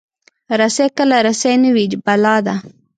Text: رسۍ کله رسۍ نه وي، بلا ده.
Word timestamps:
رسۍ 0.59 0.87
کله 0.97 1.17
رسۍ 1.27 1.55
نه 1.63 1.69
وي، 1.75 1.85
بلا 2.05 2.35
ده. 2.45 2.55